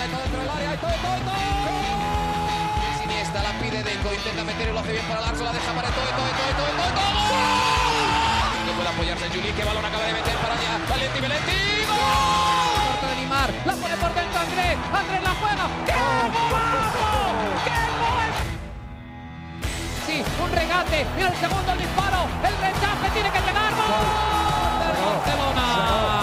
[0.00, 0.70] pelota todo dentro del área.
[3.00, 5.88] Siniesta la pide Deco, intenta meter y lo hace bien para Larso, la deja para
[5.90, 7.10] todo, todo, todo, todo, todo, todo.
[8.66, 10.78] No puede apoyarse Juli, que balón acaba de meter para allá.
[10.88, 11.58] Valenti, Valenti,
[11.90, 13.08] ¡gol!
[13.10, 15.64] de Neymar, la pone por dentro Andrés, Andrés la juega.
[15.84, 17.04] ¡Qué golazo!
[17.64, 18.30] ¡Qué gol!
[20.06, 23.72] Sí, un regate, y el segundo el disparo, el rechace tiene que llegar.
[23.74, 24.40] ¡Gol!
[24.80, 26.19] Barcelona.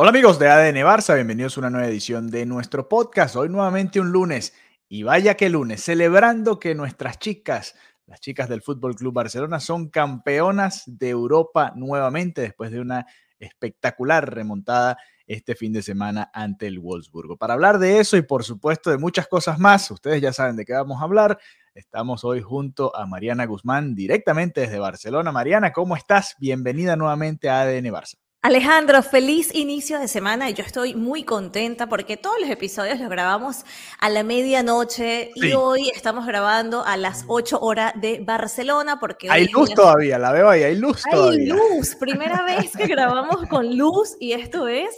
[0.00, 3.34] Hola amigos de ADN Barça, bienvenidos a una nueva edición de nuestro podcast.
[3.34, 4.54] Hoy nuevamente un lunes
[4.88, 7.74] y vaya que lunes, celebrando que nuestras chicas,
[8.06, 13.06] las chicas del Fútbol Club Barcelona, son campeonas de Europa nuevamente después de una
[13.40, 17.36] espectacular remontada este fin de semana ante el Wolfsburgo.
[17.36, 20.64] Para hablar de eso y por supuesto de muchas cosas más, ustedes ya saben de
[20.64, 21.40] qué vamos a hablar.
[21.74, 25.32] Estamos hoy junto a Mariana Guzmán directamente desde Barcelona.
[25.32, 26.36] Mariana, ¿cómo estás?
[26.38, 28.27] Bienvenida nuevamente a ADN Barça.
[28.40, 33.10] Alejandro, feliz inicio de semana y yo estoy muy contenta porque todos los episodios los
[33.10, 33.64] grabamos
[33.98, 35.48] a la medianoche Sí.
[35.48, 40.30] y hoy estamos grabando a las 8 horas de Barcelona porque Hay luz todavía, la
[40.30, 41.52] veo ahí, hay luz Hay todavía.
[41.56, 44.94] luz, primera vez que grabamos con luz y esto es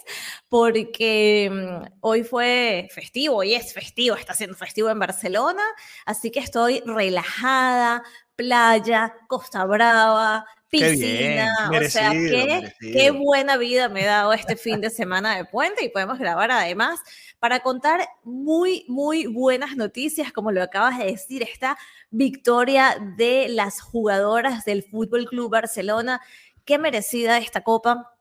[0.51, 5.63] porque mm, hoy fue festivo, hoy es festivo, está siendo festivo en Barcelona,
[6.05, 8.03] así que estoy relajada,
[8.37, 12.93] playa, Costa Brava, Qué bien, piscina, o sea, merecido, qué, merecido.
[12.93, 16.53] qué buena vida me ha dado este fin de semana de puente y podemos grabar
[16.53, 17.01] además
[17.41, 21.77] para contar muy, muy buenas noticias, como lo acabas de decir, esta
[22.11, 26.21] victoria de las jugadoras del Fútbol Club Barcelona.
[26.65, 28.15] Qué merecida esta copa.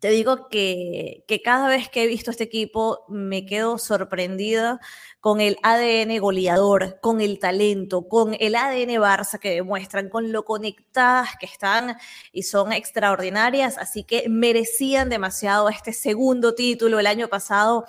[0.00, 4.78] Te digo que, que cada vez que he visto este equipo me quedo sorprendida
[5.24, 10.44] con el ADN goleador, con el talento, con el ADN Barça que demuestran, con lo
[10.44, 11.96] conectadas que están
[12.30, 16.98] y son extraordinarias, así que merecían demasiado este segundo título.
[17.00, 17.86] El año pasado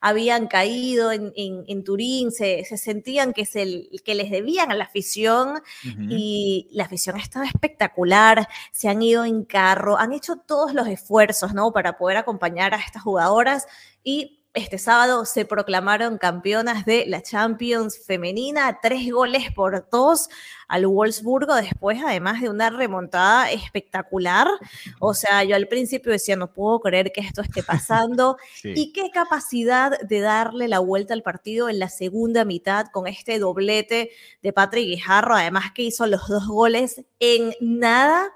[0.00, 4.74] habían caído en, en- en Turín, se, se sentían que, se, que les debían a
[4.74, 5.60] la afición
[6.08, 11.52] y la afición estaba espectacular, se han ido en carro, han hecho todos los esfuerzos,
[11.52, 11.70] ¿no?
[11.70, 13.66] Para poder acompañar a estas jugadoras
[14.02, 20.28] y este sábado se proclamaron campeonas de la Champions femenina, tres goles por dos
[20.68, 24.46] al Wolfsburgo después además de una remontada espectacular.
[25.00, 28.36] O sea, yo al principio decía, no puedo creer que esto esté pasando.
[28.54, 28.72] Sí.
[28.76, 33.38] Y qué capacidad de darle la vuelta al partido en la segunda mitad con este
[33.38, 34.10] doblete
[34.42, 38.30] de Patrick Guijarro, además que hizo los dos goles en nada.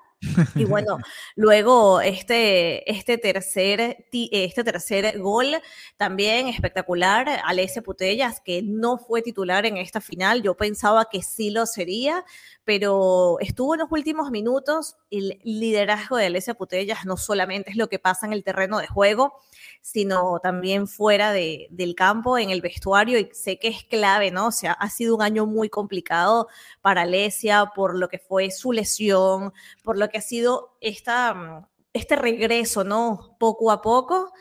[0.55, 0.99] Y bueno,
[1.35, 5.57] luego este, este, tercer, este tercer gol
[5.97, 11.51] también espectacular, Alessia Putellas, que no fue titular en esta final, yo pensaba que sí
[11.51, 12.25] lo sería,
[12.65, 14.97] pero estuvo en los últimos minutos.
[15.11, 18.87] El liderazgo de Alessia Putellas no solamente es lo que pasa en el terreno de
[18.87, 19.35] juego,
[19.81, 24.47] sino también fuera de- del campo, en el vestuario, y sé que es clave, ¿no?
[24.49, 26.47] O sea, ha sido un año muy complicado
[26.81, 32.17] para Alesia por lo que fue su lesión, por lo que ha sido esta, este
[32.17, 33.37] regreso, ¿no?
[33.39, 34.33] Poco a poco.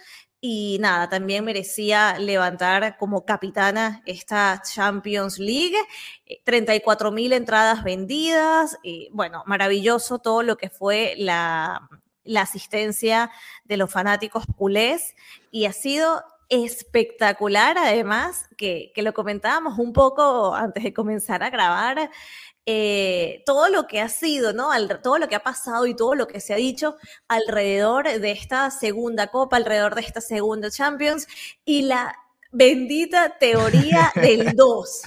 [0.44, 5.78] Y nada, también merecía levantar como capitana esta Champions League.
[6.44, 8.78] 34 mil entradas vendidas.
[8.82, 11.88] Y bueno, maravilloso todo lo que fue la,
[12.24, 13.30] la asistencia
[13.66, 15.16] de los fanáticos culés.
[15.52, 21.50] Y ha sido espectacular, además, que, que lo comentábamos un poco antes de comenzar a
[21.50, 22.10] grabar.
[22.66, 24.72] Eh, todo lo que ha sido, ¿no?
[24.72, 26.96] Al- todo lo que ha pasado y todo lo que se ha dicho
[27.28, 31.28] alrededor de esta segunda Copa, alrededor de esta segunda Champions
[31.66, 32.16] y la
[32.52, 35.02] bendita teoría del 2.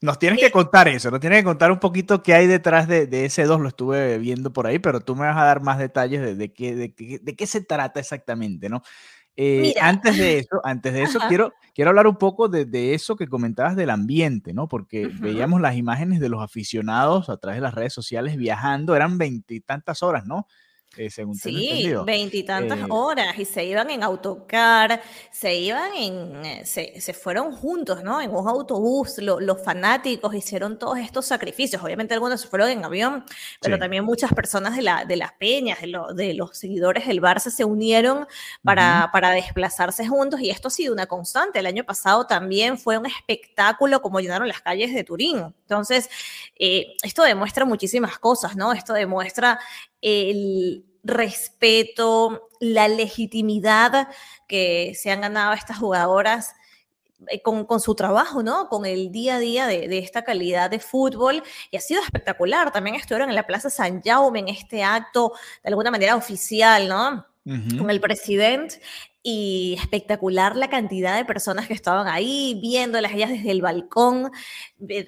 [0.00, 3.08] Nos tienes que contar eso, nos tienes que contar un poquito qué hay detrás de,
[3.08, 5.76] de ese 2, lo estuve viendo por ahí, pero tú me vas a dar más
[5.78, 8.82] detalles de, de qué, de, qué, de qué se trata exactamente, ¿no?
[9.40, 13.14] Eh, antes de eso, antes de eso quiero, quiero hablar un poco de, de eso
[13.14, 14.66] que comentabas del ambiente, ¿no?
[14.66, 19.16] Porque veíamos las imágenes de los aficionados a través de las redes sociales viajando, eran
[19.16, 20.48] veintitantas horas, ¿no?
[20.96, 25.00] Eh, según Sí, veintitantas Eh, horas y se iban en autocar,
[25.30, 28.20] se iban en, eh, se, se fueron juntos, ¿no?
[28.20, 31.82] En un autobús, lo- los fanáticos hicieron todos estos sacrificios.
[31.84, 33.24] Obviamente algunos se fueron en avión,
[33.60, 33.80] pero Sí.
[33.80, 37.50] también muchas personas de, la, de las peñas, de, lo- de los seguidores del Barça
[37.50, 38.26] se unieron
[38.64, 41.58] para, para desplazarse juntos y esto ha sido una constante.
[41.60, 45.54] El año pasado también fue un espectáculo como llenaron las calles de Turín.
[45.60, 46.08] Entonces,
[46.58, 48.72] eh, esto demuestra muchísimas cosas, ¿no?
[48.72, 49.60] Esto demuestra
[50.02, 54.08] el respeto, la legitimidad
[54.46, 56.54] que se han ganado estas jugadoras
[57.28, 58.68] eh, con, con, su trabajo, ¿no?
[58.68, 62.72] Con el día a día de, de, esta calidad de fútbol y ha sido espectacular.
[62.72, 67.26] También estuvieron en la Plaza San Jaume en este acto de alguna manera oficial, ¿no?
[67.44, 67.78] Uh -huh.
[67.78, 68.80] Con el presidente
[69.22, 74.30] y espectacular la cantidad de personas que estaban ahí, viéndolas ellas desde el balcón,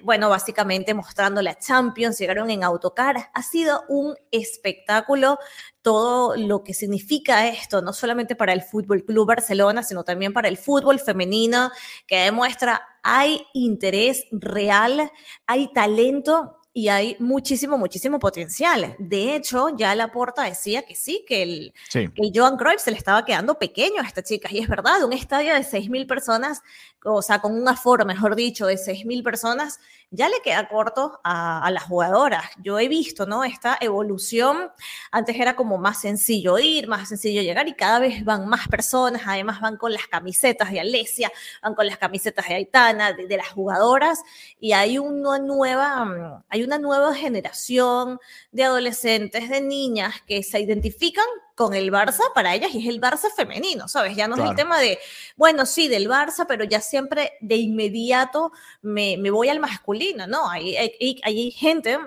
[0.03, 5.39] bueno, básicamente mostrando la Champions, llegaron en autocar, ha sido un espectáculo
[5.83, 10.49] todo lo que significa esto, no solamente para el Fútbol Club Barcelona, sino también para
[10.49, 11.71] el fútbol femenino,
[12.07, 15.11] que demuestra hay interés real,
[15.47, 18.95] hay talento y hay muchísimo, muchísimo potencial.
[18.99, 22.09] De hecho, ya Laporta decía que sí, que el, sí.
[22.09, 24.49] que el Johan Cruyff se le estaba quedando pequeño a esta chica.
[24.53, 26.63] Y es verdad, un estadio de 6.000 personas,
[27.05, 29.81] o sea, con un aforo, mejor dicho, de 6.000 personas,
[30.11, 32.45] ya le queda corto a, las jugadoras.
[32.63, 33.45] Yo he visto, ¿no?
[33.45, 34.71] Esta evolución.
[35.11, 39.23] Antes era como más sencillo ir, más sencillo llegar y cada vez van más personas.
[39.27, 41.31] Además van con las camisetas de Alesia,
[41.63, 44.23] van con las camisetas de Aitana, de, de las jugadoras
[44.59, 48.19] y hay una nueva, hay una nueva generación
[48.53, 51.27] de adolescentes, de niñas que se identifican
[51.61, 54.17] con el Barça para ellas y es el Barça femenino, ¿sabes?
[54.17, 54.51] Ya no claro.
[54.51, 54.99] es el tema de,
[55.37, 60.49] bueno, sí, del Barça, pero ya siempre de inmediato me, me voy al masculino, ¿no?
[60.49, 61.99] Hay, hay, hay gente,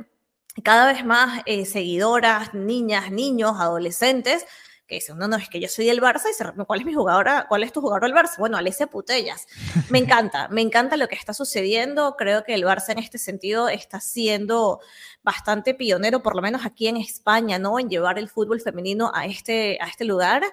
[0.63, 4.44] cada vez más eh, seguidoras, niñas, niños, adolescentes,
[4.93, 6.93] que dicen, no, no, es que yo soy del Barça y se, ¿cuál es mi
[6.93, 7.47] jugadora?
[7.49, 8.37] ¿Cuál es tu jugador del Barça?
[8.37, 9.47] Bueno, Alesia Putellas.
[9.89, 12.15] Me encanta, me encanta lo que está sucediendo.
[12.15, 14.79] Creo que el Barça en este sentido está siendo
[15.23, 17.79] bastante pionero, por lo menos aquí en España, ¿no?
[17.79, 20.43] En llevar el fútbol femenino a este, a este lugar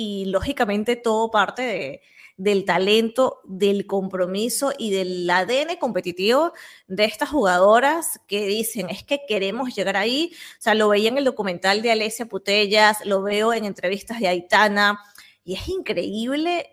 [0.00, 2.02] y lógicamente todo parte de,
[2.36, 6.52] del talento, del compromiso y del ADN competitivo
[6.86, 10.30] de estas jugadoras que dicen, es que queremos llegar ahí.
[10.32, 14.28] O sea, lo veía en el documental de Alesia Putellas, lo veo en entrevistas de
[14.28, 15.00] Aitana,
[15.42, 16.70] y es increíble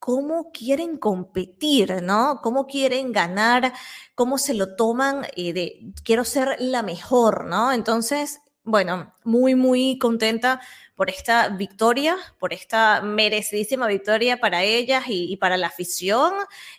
[0.00, 2.40] cómo quieren competir, ¿no?
[2.42, 3.72] Cómo quieren ganar,
[4.16, 7.70] cómo se lo toman eh, de quiero ser la mejor, ¿no?
[7.70, 10.60] Entonces, bueno, muy, muy contenta
[10.94, 16.32] por esta victoria, por esta merecidísima victoria para ellas y, y, para la afición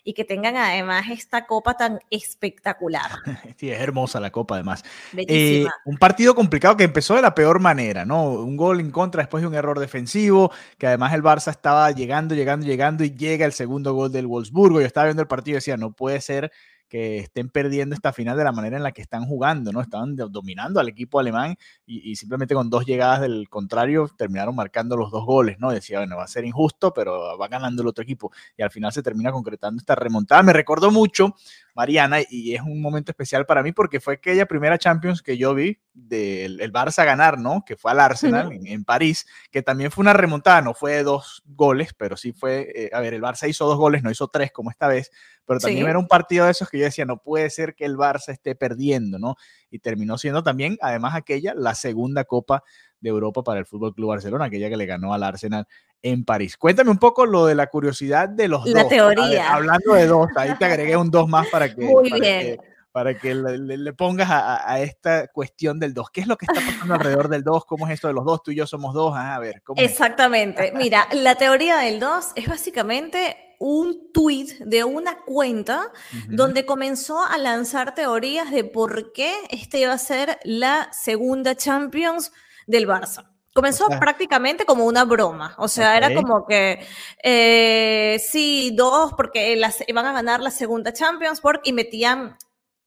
[0.03, 3.09] y que tengan además esta copa tan espectacular.
[3.57, 4.83] Sí, es hermosa la copa además.
[5.15, 8.23] Eh, un partido complicado que empezó de la peor manera, ¿no?
[8.23, 12.35] Un gol en contra después de un error defensivo, que además el Barça estaba llegando,
[12.35, 14.79] llegando, llegando y llega el segundo gol del Wolfsburgo.
[14.79, 16.51] Yo estaba viendo el partido y decía, no puede ser
[16.89, 19.79] que estén perdiendo esta final de la manera en la que están jugando, ¿no?
[19.79, 21.55] Estaban dominando al equipo alemán
[21.85, 25.71] y, y, simplemente con dos llegadas del contrario terminaron marcando los dos goles, ¿no?
[25.71, 28.91] Decía, bueno, va a ser injusto, pero va ganando el otro equipo y al final
[28.91, 30.41] se termina concretando esta remontada.
[30.43, 31.35] Me recordó mucho,
[31.75, 35.53] Mariana, y es un momento especial para mí porque fue aquella primera Champions que yo
[35.53, 37.63] vi del el Barça ganar, ¿no?
[37.65, 41.03] Que fue al Arsenal en, en, París, que también fue una remontada, no fue de
[41.03, 44.27] dos goles, pero sí fue, eh, a ver, el Barça hizo dos goles, no hizo
[44.27, 45.11] tres como esta vez,
[45.45, 45.89] pero también sí.
[45.89, 48.55] era un partido de esos que yo decía, no puede ser que el Barça esté
[48.55, 49.35] perdiendo, ¿no?
[49.69, 52.63] Y terminó siendo también, además, aquella, la segunda Copa
[52.99, 55.67] de Europa para el Fútbol Club Barcelona, aquella que le ganó al Arsenal
[56.01, 56.57] en París.
[56.57, 58.89] Cuéntame un poco lo de la curiosidad de los la dos.
[58.89, 59.29] teoría.
[59.29, 61.81] Ver, hablando de dos, ahí te agregué un dos más para que.
[61.81, 62.39] Muy para bien.
[62.41, 62.59] Que,
[62.91, 66.09] para que le, le pongas a, a, esta cuestión del 2.
[66.09, 67.65] ¿Qué es lo que está pasando alrededor del 2?
[67.65, 68.41] ¿Cómo es esto de los dos?
[68.41, 69.13] Tú y yo somos dos.
[69.15, 70.73] Ah, a ver, ¿cómo Exactamente.
[70.75, 76.27] Mira, la teoría del 2 es básicamente un tweet de una cuenta uh -huh.
[76.29, 82.31] donde comenzó a lanzar teorías de por qué este iba a ser la segunda Champions
[82.65, 83.29] del Barça.
[83.53, 85.97] Comenzó o sea, prácticamente como una broma, o sea, okay.
[85.97, 86.79] era como que
[87.23, 92.37] eh, sí, dos, porque las, iban a ganar la segunda Champions y metían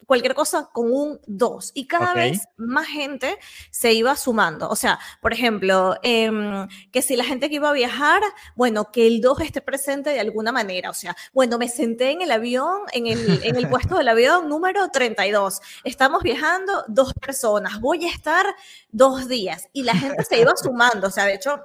[0.07, 2.33] cualquier cosa con un 2 y cada okay.
[2.33, 3.39] vez más gente
[3.71, 4.69] se iba sumando.
[4.69, 6.31] O sea, por ejemplo, eh,
[6.91, 8.23] que si la gente que iba a viajar,
[8.57, 10.91] bueno, que el 2 esté presente de alguna manera.
[10.91, 14.49] O sea, bueno, me senté en el avión, en el, en el puesto del avión
[14.49, 15.61] número 32.
[15.85, 18.47] Estamos viajando dos personas, voy a estar
[18.91, 21.09] dos días y la gente se iba sumando.
[21.09, 21.63] O sea, de hecho,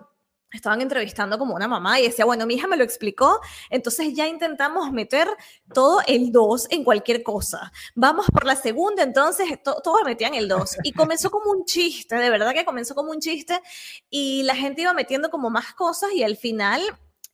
[0.51, 3.39] estaban entrevistando como una mamá y decía, bueno, mi hija me lo explicó,
[3.69, 5.27] entonces ya intentamos meter
[5.73, 7.71] todo el 2 en cualquier cosa.
[7.95, 10.77] Vamos por la segunda, entonces to todo metían el 2.
[10.83, 13.61] Y comenzó como un chiste, de verdad que comenzó como un chiste
[14.09, 16.81] y la gente iba metiendo como más cosas y al final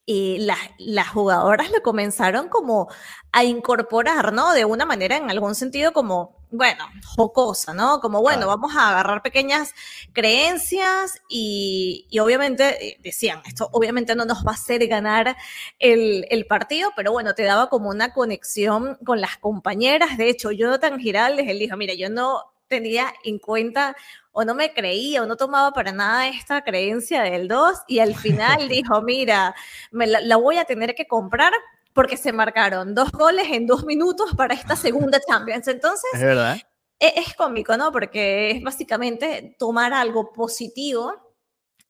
[0.06, 2.88] y las, las jugadoras lo comenzaron como
[3.32, 4.52] a incorporar, ¿no?
[4.52, 8.00] De una manera, en algún sentido, como, bueno, jocosa, ¿no?
[8.00, 8.60] Como, bueno, claro.
[8.60, 9.74] vamos a agarrar pequeñas
[10.12, 15.36] creencias y, y, obviamente eh, decían, esto obviamente no nos va a hacer ganar
[15.80, 20.16] el, el, partido, pero bueno, te daba como una conexión con las compañeras.
[20.16, 23.96] De hecho, Jonathan Giraldes, él dijo, mira, yo no tenía en cuenta
[24.30, 28.14] o no me creía o no tomaba para nada esta creencia del 2 y al
[28.14, 29.54] final dijo, mira,
[29.90, 31.52] me la, la, voy a tener que comprar
[31.94, 35.68] porque se marcaron dos goles en dos minutos para esta segunda Champions.
[35.68, 36.58] Entonces, es verdad.
[36.98, 37.90] Es, es cómico, ¿no?
[37.92, 41.14] Porque es básicamente tomar algo positivo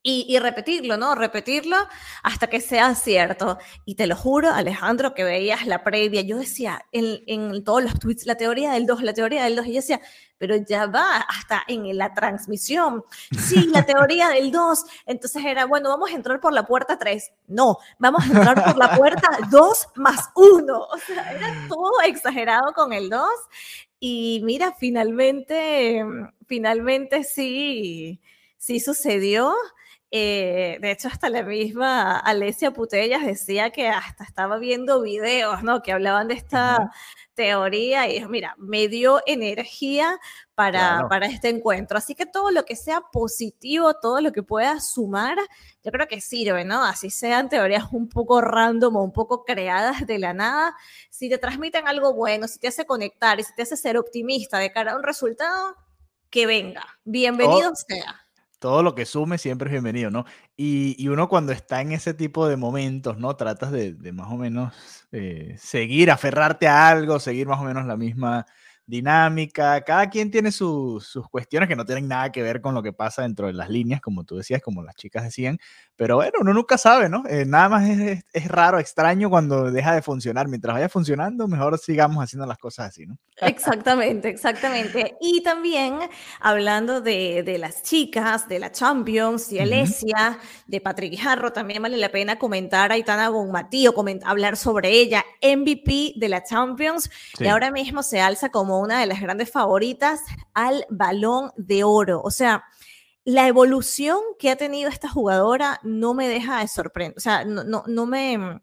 [0.07, 1.15] y, repetirlo, ¿no?
[1.15, 1.77] Repetirlo
[2.21, 3.57] hasta que sea cierto.
[3.85, 7.97] Y te lo juro, Alejandro, que veías la previa, yo decía en, en todos los
[7.97, 10.01] tweets, la teoría del 2, la teoría del 2, y yo decía,
[10.37, 13.03] pero ya va hasta en la transmisión.
[13.35, 14.85] Sí, la teoría del 2.
[15.07, 17.31] Entonces era, bueno, vamos a entrar por la puerta 3.
[17.47, 20.79] No, vamos a entrar por la puerta 2 más 1.
[20.79, 23.27] O sea, era todo exagerado con el 2.
[23.99, 26.05] Y mira, finalmente,
[26.45, 28.21] finalmente sí,
[28.57, 29.55] sí sucedió.
[30.11, 35.81] Eh, de hecho, hasta la misma Alessia Putellas decía que hasta estaba viendo videos, ¿no?
[35.81, 36.91] Que hablaban de esta
[37.33, 40.17] teoría y mira, me dio energía
[40.53, 41.97] para, para este encuentro.
[41.97, 45.37] Así que todo lo que sea positivo, todo lo que pueda sumar,
[45.83, 46.83] yo creo que sirve, ¿no?
[46.83, 50.75] Así sean teorías un poco random o un poco creadas de la nada,
[51.09, 54.59] si te transmiten algo bueno, si te hace conectar y si te hace ser optimista
[54.59, 55.75] de cara a un resultado,
[56.29, 56.85] que venga.
[57.03, 58.24] Bienvenido sea
[58.65, 60.25] todo lo que sume siempre es bienvenido, ¿no?
[60.57, 63.35] Y, uno cuando está en ese tipo de momentos, ¿no?
[63.35, 64.73] Tratas de, más o menos
[65.11, 68.47] eh, seguir, aferrarte a algo, seguir más o menos la misma
[68.87, 69.81] dinámica.
[69.81, 73.21] Cada quien tiene sus cuestiones que no tienen nada que ver con lo que pasa
[73.21, 75.59] dentro de las líneas, como tú decías, como las chicas decían.
[75.97, 77.23] Pero bueno, uno nunca sabe, ¿no?
[77.27, 80.47] Eh, nada más es, es, raro, extraño cuando deja de funcionar.
[80.47, 83.17] Mientras vaya funcionando, mejor sigamos haciendo las cosas así, ¿no?
[83.37, 85.15] Exactamente, exactamente.
[85.21, 85.99] Y también
[86.41, 91.97] hablando de, de las chicas, de la Champions, de Alesia, de Patrick Jarro, también vale
[91.97, 93.93] la pena comentar a Itana Bonmatí o
[94.25, 97.09] hablar sobre ella, MVP de la Champions,
[97.39, 100.19] y ahora mismo se alza como una de las grandes favoritas
[100.53, 102.21] al balón de oro.
[102.23, 102.65] O sea,
[103.25, 107.63] la evolución que ha tenido esta jugadora no me deja de sorprender, o sea, no,
[107.63, 108.61] no, no me...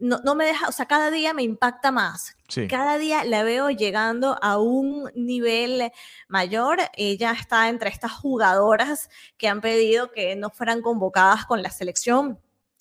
[0.00, 2.36] No, me deja, o sea, cada día me impacta más.
[2.68, 5.92] Cada día la veo llegando a un nivel
[6.28, 6.78] mayor.
[6.94, 9.08] Ella está entre estas jugadoras
[9.38, 12.38] que han pedido que no fueran convocadas con la selección.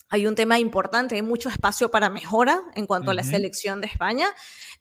[0.10, 3.88] Hay un tema importante, hay mucho espacio para mejora en cuanto a la selección de
[3.88, 4.27] España,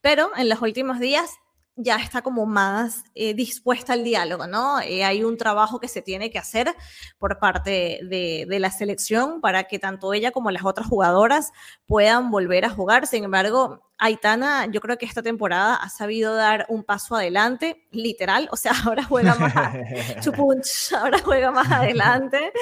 [0.01, 1.31] pero en los últimos días
[1.77, 4.81] ya está como más eh, dispuesta al diálogo, ¿no?
[4.81, 6.75] Eh, hay un trabajo que se tiene que hacer
[7.19, 11.53] por parte de, la selección para que tanto ella como las otras jugadoras
[11.87, 13.07] puedan volver a jugar.
[13.07, 18.49] Sin embargo, Aitana, yo creo que esta temporada ha sabido dar un paso adelante, literal,
[18.53, 19.55] o sea, ahora juega más,
[20.93, 22.53] ahora juega más adelante,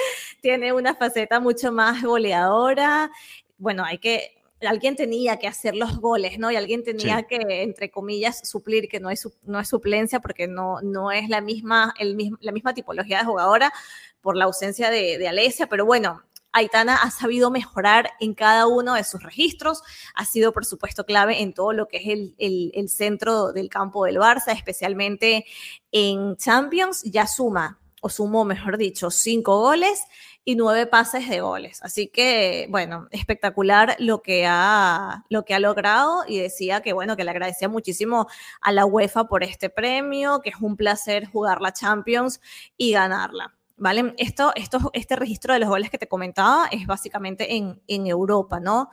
[0.40, 3.10] tiene una faceta mucho más goleadora.
[3.58, 6.50] Bueno, hay que alguien tenía que hacer los goles, ¿no?
[6.50, 10.80] Y alguien tenía que, entre comillas, suplir, que no es, no es suplencia porque no,
[10.82, 13.72] no es la misma, el, la misma tipología de jugadora
[14.20, 18.94] por la ausencia de, de Alesia, pero bueno, Aitana ha sabido mejorar en cada uno
[18.94, 19.82] de sus registros,
[20.14, 23.68] ha sido por supuesto clave en todo lo que es el, el, el centro del
[23.68, 25.46] campo del Barça, especialmente
[25.92, 30.02] en Champions, ya suma, o sumó, mejor dicho, cinco goles
[30.44, 31.80] y nueve pases de goles.
[31.82, 37.16] Así que, bueno, espectacular lo que ha, lo que ha logrado y decía que, bueno,
[37.16, 38.26] que le agradecía muchísimo
[38.60, 42.40] a la UEFA por este premio, que es un placer jugar la Champions
[42.76, 43.54] y ganarla.
[43.76, 44.14] ¿Vale?
[44.18, 48.60] Esto, esto, este registro de los goles que te comentaba es básicamente en, en Europa,
[48.60, 48.90] ¿no?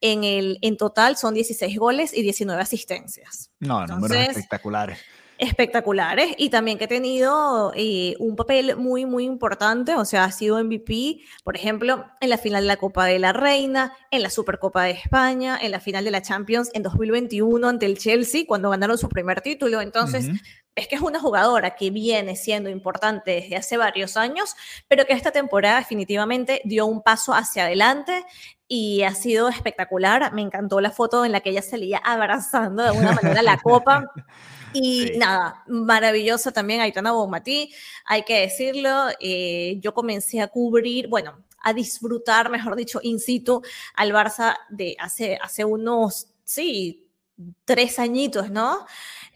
[0.00, 3.50] En, el, en total son 16 goles y 19 asistencias.
[3.58, 5.00] No, números espectaculares
[5.38, 10.32] espectaculares y también que ha tenido eh, un papel muy, muy importante, o sea, ha
[10.32, 14.30] sido MVP, por ejemplo, en la final de la Copa de la Reina, en la
[14.30, 18.70] Supercopa de España, en la final de la Champions en 2021 ante el Chelsea, cuando
[18.70, 19.80] ganaron su primer título.
[19.80, 20.28] Entonces,
[20.74, 24.54] es que es una jugadora que viene siendo importante desde hace varios años,
[24.88, 28.24] pero que esta temporada definitivamente dio un paso hacia adelante
[28.68, 30.32] y ha sido espectacular.
[30.34, 34.04] Me encantó la foto en la que ella salía abrazando de alguna manera la copa.
[34.72, 37.72] Y nada, maravilloso también Aitana Bonmatí,
[38.04, 39.08] hay que decirlo.
[39.20, 43.62] Eh, yo comencé a cubrir, bueno, a disfrutar, mejor dicho, in situ
[43.94, 47.06] al Barça de hace, hace unos, sí,
[47.64, 48.86] tres añitos, ¿no?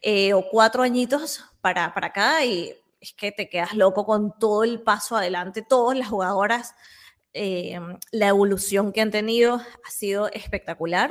[0.03, 4.65] Eh, o cuatro añitos para, para acá y es que te quedas loco con todo
[4.65, 6.75] el paso adelante, todas las jugadoras.
[7.35, 11.11] Eh, la evolución que han tenido ha sido espectacular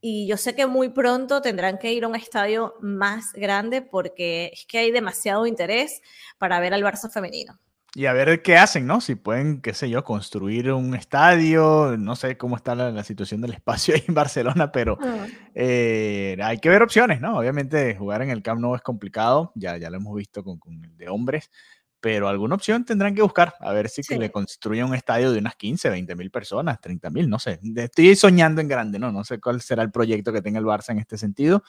[0.00, 4.50] y yo sé que muy pronto tendrán que ir a un estadio más grande porque
[4.52, 6.02] es que hay demasiado interés
[6.38, 7.58] para ver al Barça femenino.
[7.92, 9.00] Y a ver qué hacen, ¿no?
[9.00, 13.52] Si pueden, qué sé yo, construir un estadio, no sé cómo está la, situación del
[13.52, 15.24] espacio ahí en Barcelona, pero mm.
[15.56, 17.36] eh, hay que ver opciones, ¿no?
[17.36, 20.84] Obviamente jugar en el Camp Nou es complicado, ya, ya lo hemos visto con, con
[20.84, 21.50] el de hombres,
[22.00, 25.38] pero alguna opción tendrán que buscar, a ver si que le construyen un estadio de
[25.38, 27.60] unas 15, 20 mil personas, 30 mil, no sé.
[27.76, 29.12] Estoy soñando en grande, ¿no?
[29.12, 31.62] No sé cuál será el proyecto que tenga el Barça en este sentido,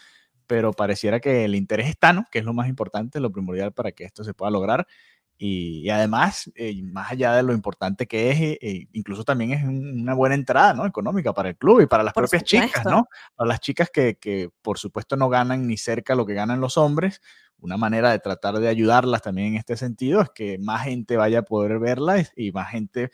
[0.47, 2.25] pero pareciera que el interés está, ¿no?
[2.31, 4.87] Que es lo más importante, lo primordial para que esto se pueda lograr.
[5.43, 9.63] Y, además, eh, más allá de lo importante que es, eh, eh, incluso también es
[9.63, 10.85] una buena entrada ¿no?
[10.85, 13.07] económica para el club y para las propias chicas, ¿no?
[13.35, 16.77] Para las chicas que, que, por supuesto, no ganan ni cerca lo que ganan los
[16.77, 17.21] hombres.
[17.61, 21.39] Una manera de tratar de ayudarlas también en este sentido es que más gente vaya
[21.39, 23.11] a poder verla y más gente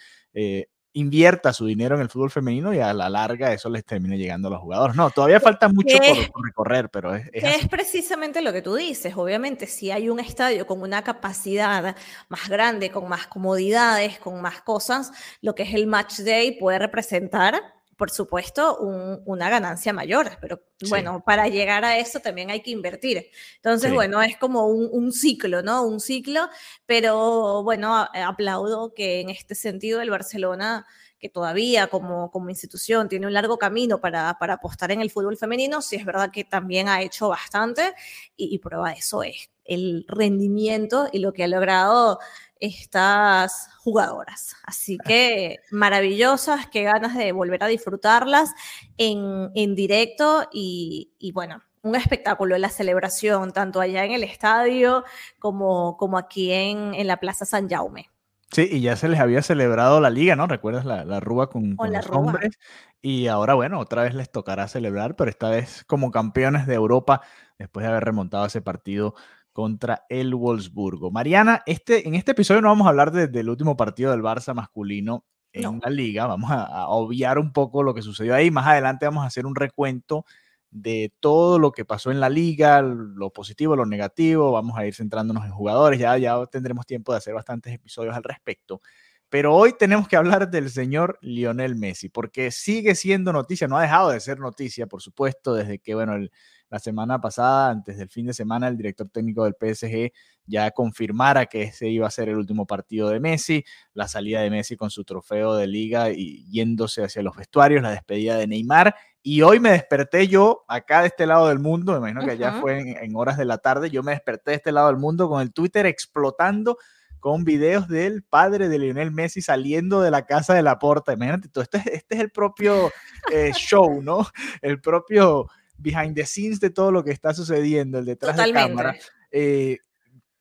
[0.98, 4.48] invierta su dinero en el fútbol femenino y a la larga eso les termine llegando
[4.48, 4.96] a los jugadores.
[4.96, 7.30] No, todavía falta mucho por, recorrer, pero es...
[7.34, 9.16] Es, precisamente lo que tú dices.
[9.16, 11.96] Obviamente, si hay un estadio con una capacidad
[12.30, 15.12] más grande, con más comodidades, con más cosas,
[15.42, 17.62] lo que es el match day puede representar
[17.98, 23.32] por supuesto, una ganancia mayor, pero bueno, para llegar a eso también hay que invertir.
[23.56, 25.84] Entonces, bueno, es como un, ciclo, ¿no?
[25.84, 26.48] Un ciclo,
[26.86, 30.86] pero bueno, aplaudo que en este sentido el Barcelona
[31.20, 35.36] que todavía como, como institución tiene un largo camino para, para apostar en el fútbol
[35.36, 37.96] femenino, sí es verdad que también ha hecho bastante
[38.36, 42.20] y, y prueba de eso es el rendimiento y lo que ha logrado
[42.60, 44.56] estas jugadoras.
[44.64, 48.54] Así que maravillosas, qué ganas de volver a disfrutarlas
[48.98, 55.04] en, en directo y, y, bueno, un espectáculo, la celebración, tanto allá en el estadio
[55.40, 58.10] como, como aquí en, en la Plaza San Jaume.
[58.52, 60.48] Sí, y ya se les había celebrado la liga, ¿no?
[60.48, 62.58] ¿Recuerdas la, la Rúa con, los hombres?
[63.02, 67.22] Y ahora, bueno, otra vez les tocará celebrar, pero esta vez como campeones de Europa,
[67.60, 69.16] después de haber remontado ese partido
[69.58, 71.10] contra el Wolfsburgo.
[71.10, 75.26] Mariana, este, en este episodio no vamos a hablar del último partido del Barça masculino
[75.52, 78.52] en la liga, vamos a, obviar un poco lo que sucedió ahí.
[78.52, 80.26] Más adelante vamos a hacer un recuento
[80.70, 84.94] de todo lo que pasó en la liga, lo positivo, lo negativo, vamos a ir
[84.94, 88.82] centrándonos en jugadores, ya, ya tendremos tiempo de hacer bastantes episodios al respecto.
[89.28, 93.82] Pero hoy tenemos que hablar del señor Lionel Messi, porque sigue siendo noticia, no ha
[93.82, 96.32] dejado de ser noticia, por supuesto, desde que, bueno, el,
[96.70, 100.12] la semana pasada, antes del fin de semana, el director técnico del PSG
[100.46, 103.64] ya confirmara que ese iba a ser el último partido de Messi,
[103.94, 107.92] la salida de Messi con su trofeo de liga y yéndose hacia los vestuarios, la
[107.92, 108.96] despedida de Neymar.
[109.22, 112.62] Y hoy me desperté yo acá de este lado del mundo, me imagino que ya
[112.62, 115.42] fue en, horas de la tarde, yo me desperté de este lado del mundo con
[115.42, 116.78] el Twitter explotando
[117.20, 121.12] con videos del padre de Lionel Messi saliendo de la casa de la porta.
[121.12, 122.90] Imagínate, todo este, este es el propio
[123.34, 124.28] eh, show, ¿no?
[124.62, 128.96] El propio behind the scenes de todo lo que está sucediendo, el detrás de cámara.
[129.32, 129.78] Eh,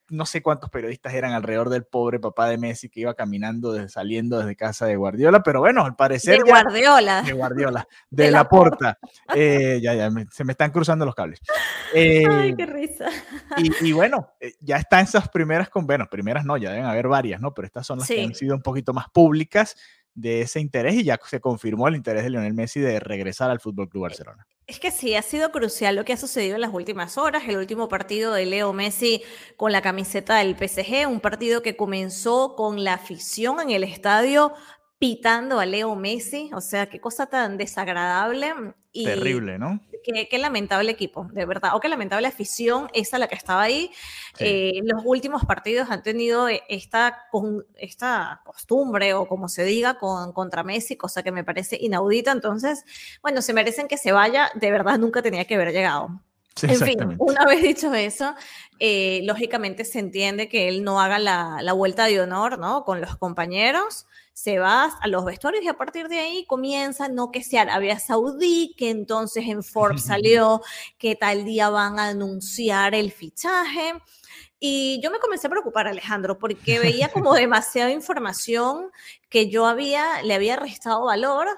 [0.09, 4.38] no sé cuántos periodistas eran alrededor del pobre papá de Messi que iba caminando, saliendo
[4.38, 6.38] desde casa de Guardiola, pero bueno, al parecer...
[6.38, 7.22] De Guardiola.
[7.22, 8.99] de Guardiola, de, la, Porta.
[9.35, 11.40] Eh, ya, ya, se me están cruzando los cables.
[11.94, 13.09] Ay, eh, qué risa.
[13.57, 17.53] Y, bueno, ya están esas primeras, con, bueno, primeras no, ya deben haber varias, ¿no?
[17.55, 19.77] Pero estas son las que han sido un poquito más públicas
[20.14, 23.61] de ese interés y ya se confirmó el interés de Lionel Messi de regresar al
[23.61, 24.46] Fútbol Club Barcelona.
[24.66, 27.44] Es que sí, ha sido crucial lo que ha sucedido en las últimas horas.
[27.46, 29.22] El último partido de Leo Messi
[29.57, 34.55] con la camiseta del PSG, un partido que comenzó con la afición en el estadio
[34.98, 38.54] pitando a Leo Messi, o sea, qué cosa tan desagradable.
[38.92, 39.80] Y Terrible, ¿no?
[40.02, 43.90] Qué, lamentable equipo, de verdad, o qué lamentable afición esa la que estaba ahí.
[44.38, 50.32] Eh, los últimos partidos han tenido esta, con, esta costumbre, o como se diga, con,
[50.32, 52.30] contra Messi, cosa que me parece inaudita.
[52.30, 52.85] Entonces,
[53.20, 56.22] bueno, se merecen que se vaya, de verdad nunca tenía que haber llegado.
[56.62, 58.35] En fin, una vez dicho eso,
[58.79, 62.85] eh, lógicamente se entiende que él no haga la, la vuelta de honor, ¿no?
[62.85, 67.31] Con los compañeros se va a los vestuarios y a partir de ahí comienza, no
[67.33, 70.61] que sea Arabia Saudí, que entonces en Forbes salió
[70.99, 73.95] que tal día van a anunciar el fichaje.
[74.61, 78.90] Y yo me comencé a preocupar, Alejandro, porque veía como demasiada información
[79.31, 81.49] que yo había, le había restado valor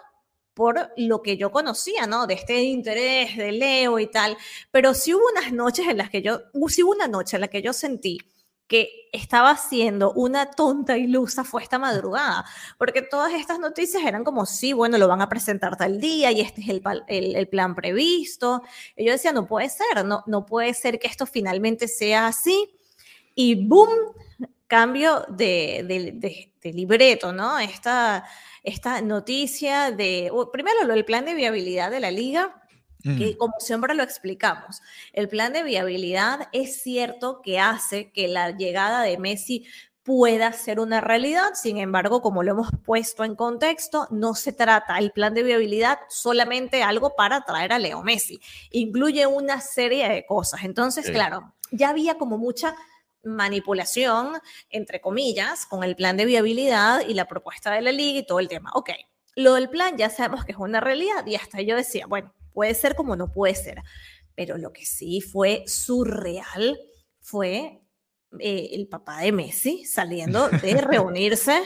[0.59, 2.27] por lo que yo conocía, ¿no?
[2.27, 4.37] De este interés de Leo y tal.
[4.73, 7.47] Pero sí hubo unas noches en las que yo, sí hubo una noche en la
[7.47, 8.19] que yo sentí
[8.67, 12.45] que estaba haciendo una tonta ilusa fue esta madrugada,
[12.77, 16.41] porque todas estas noticias eran como, sí, bueno, lo van a presentar tal día y
[16.41, 18.63] este es el, el, plan previsto.
[18.97, 22.69] Y yo decía, no puede ser, no, no puede ser que esto finalmente sea así.
[23.37, 23.91] Y boom,
[24.67, 27.59] cambio de, de, de, libreto, ¿no?
[27.59, 28.27] Esta,
[28.69, 32.63] esta noticia de, primero lo del plan de viabilidad de la liga,
[33.03, 33.39] que mm.
[33.39, 39.03] como siempre lo explicamos, el plan de viabilidad es cierto que hace que la llegada
[39.03, 39.67] de Messi
[40.09, 41.51] pueda ser una realidad.
[41.53, 45.99] Sin embargo, como lo hemos puesto en contexto, no se trata el plan de viabilidad
[46.09, 48.41] solamente algo para traer a Leo Messi.
[48.71, 50.65] Incluye una serie de cosas.
[50.65, 52.75] Entonces, claro, ya había como mucha
[53.35, 54.39] manipulación,
[54.71, 58.41] entre comillas, con el plan de viabilidad y la propuesta de la liga y todo
[58.41, 58.71] el tema.
[58.75, 58.91] Ok,
[59.37, 62.75] lo del plan ya sabemos que es una realidad y hasta yo decía, bueno, puede
[62.75, 63.83] ser como no puede ser,
[64.35, 66.79] pero lo que sí fue surreal
[67.21, 67.81] fue
[68.41, 71.63] eh, el papá de Messi saliendo de reunirse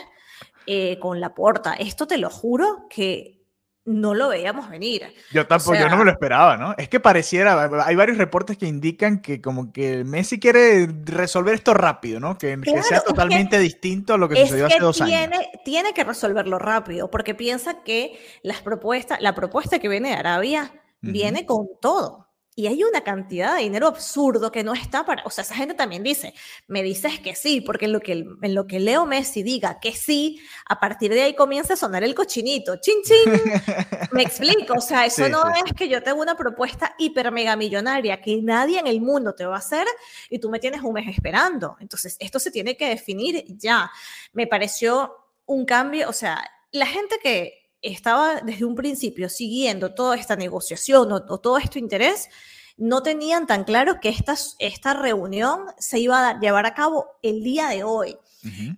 [0.67, 1.75] eh, con la porta.
[1.75, 3.42] Esto te lo juro que
[3.85, 5.13] no lo veíamos venir.
[5.33, 6.75] Yo tampoco, yo no me lo esperaba, ¿no?
[6.79, 11.75] Es que pareciera, hay varios reportes que indican que como que Messi quiere resolver esto
[11.75, 12.39] rápido, ¿no?
[12.39, 15.47] Que, sea totalmente distinto a lo que sucedió hace dos tiene, años.
[15.65, 20.73] Tiene que resolverlo rápido, porque piensa que las propuestas, la propuesta que viene de Arabia
[21.01, 22.32] viene con todo.
[22.55, 25.73] Y hay una cantidad de dinero absurdo que no está para, o sea, esa gente
[25.73, 26.35] también dice,
[26.67, 29.93] me dices que sí, porque en lo que, en lo que Leo Messi diga que
[29.93, 30.39] sí,
[30.69, 33.33] a partir de ahí comienza a sonar el cochinito, chin chin,
[34.13, 38.21] me explico, o sea, eso no es que yo tengo una propuesta hiper mega millonaria
[38.21, 39.87] que nadie en el mundo te va a hacer
[40.29, 41.77] y tú me tienes un mes esperando.
[41.81, 43.91] Entonces, esto se tiene que definir ya.
[44.35, 50.17] Me pareció un cambio, o sea, la gente que estaba desde un principio siguiendo toda
[50.17, 52.29] esta negociación o, todo este interés,
[52.77, 57.43] no tenían tan claro que esta, esta reunión se iba a llevar a cabo el
[57.43, 58.17] día de hoy.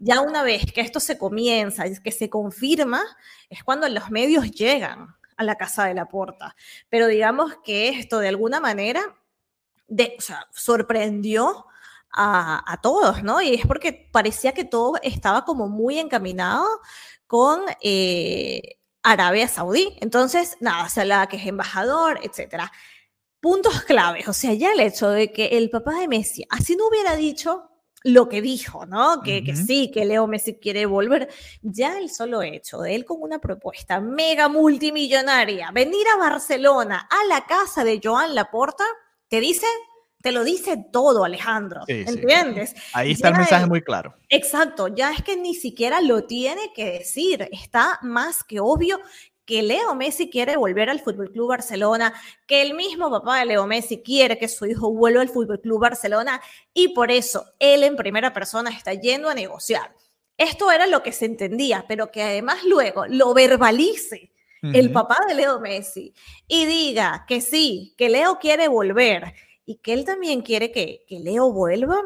[0.01, 3.03] Ya una vez que esto se comienza, que se confirma,
[3.49, 6.55] es cuando los medios llegan a la casa de la porta.
[6.91, 9.01] Pero digamos que esto de alguna manera
[9.89, 10.17] de,
[10.53, 11.65] sorprendió
[12.13, 13.41] a, a, todos, ¿no?
[13.41, 16.67] Y es porque parecía que todo estaba como muy encaminado
[17.27, 19.97] con eh, Arabia Saudí.
[20.01, 22.73] Entonces, nada, se hablaba que es embajador, etcétera.
[23.41, 26.89] Puntos claves, o sea, ya el hecho de que el papá de Messi, así no
[26.89, 27.71] hubiera dicho
[28.03, 29.21] lo que dijo, ¿no?
[29.23, 31.29] Que, que, sí, que Leo Messi quiere volver.
[31.63, 37.25] Ya el solo hecho de él con una propuesta mega multimillonaria, venir a Barcelona, a
[37.27, 38.85] la casa de Joan Laporta,
[39.29, 39.67] te dice
[40.25, 41.83] te lo dice todo, Alejandro.
[41.87, 42.75] ¿Entiendes?
[42.95, 44.15] Ahí está el mensaje muy claro.
[44.31, 47.47] Exacto, ya es que ni siquiera lo tiene que decir.
[47.53, 48.99] Está más que obvio
[49.45, 52.15] que Leo Messi quiere volver al Fútbol Club Barcelona,
[52.47, 55.83] que el mismo papá de Leo Messi quiere que su hijo vuelva al Fútbol Club
[55.83, 56.41] Barcelona
[56.73, 59.95] y por eso él en primera persona está yendo a negociar.
[60.39, 64.33] Esto era lo que se entendía, pero que además luego lo verbalice
[64.63, 66.15] el papá de Leo Messi
[66.49, 69.35] y diga que sí, que Leo quiere volver
[69.67, 72.03] y que él también quiere que, que Leo vuelva,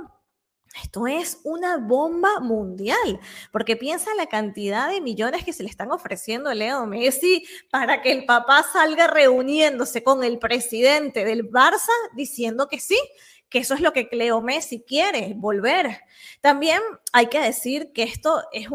[0.83, 5.91] esto es una bomba mundial, porque piensa la cantidad de millones que se le están
[5.91, 11.93] ofreciendo a Leo Messi para que el papá salga reuniéndose con el presidente del Barça
[12.15, 12.99] diciendo que sí,
[13.49, 16.01] que eso es lo que Leo Messi quiere, volver.
[16.41, 16.81] También
[17.13, 18.69] hay que decir que esto es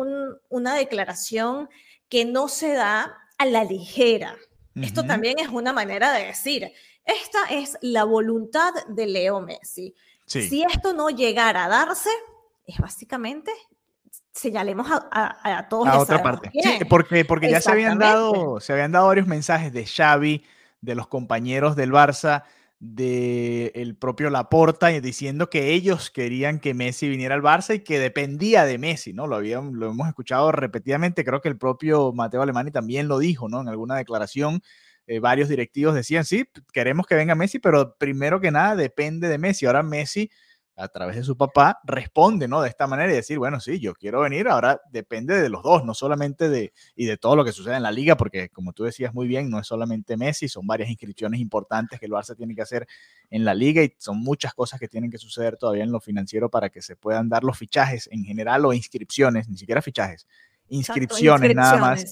[0.50, 1.70] una declaración
[2.10, 4.36] que no se da a la ligera.
[4.76, 6.74] Esto también es una manera de decir,
[7.06, 9.94] esta es la voluntad de Leo Messi.
[10.26, 12.10] Si esto no llegara a darse,
[12.66, 13.52] es básicamente
[14.34, 15.88] señalemos a, a, todos.
[15.88, 16.52] A otra parte.
[16.90, 20.44] porque, porque ya se habían, dado, se habían dado varios mensajes de Xavi,
[20.82, 22.44] de los compañeros del Barça,
[22.80, 28.00] del el propio Laporta, diciendo que ellos querían que Messi viniera al Barça y que
[28.00, 29.28] dependía de Messi, ¿no?
[29.28, 33.48] Lo, habían, lo hemos escuchado repetidamente, creo que el propio Mateo Alemani también lo dijo,
[33.48, 33.62] ¿no?
[33.62, 34.62] En alguna declaración
[35.08, 39.38] eh, varios directivos decían, sí, queremos que venga Messi, pero primero que nada depende de
[39.38, 39.66] Messi.
[39.66, 40.30] Ahora Messi,
[40.76, 42.62] a través de su papá, responde, ¿no?
[42.62, 45.86] De esta manera y decir, bueno, sí, yo quiero venir, ahora depende de los dos,
[45.86, 48.84] no solamente de, y de todo lo que sucede en la liga, porque como tú
[48.84, 52.56] decías muy bien, no es solamente Messi, son varias inscripciones importantes que el Barça tiene
[52.56, 52.88] que hacer
[53.30, 56.50] en la liga y son muchas cosas que tienen que suceder todavía en lo financiero
[56.50, 60.28] para que se puedan dar los fichajes en general o inscripciones, ni siquiera fichajes,
[60.70, 61.56] inscripciones.
[61.56, 62.06] nada más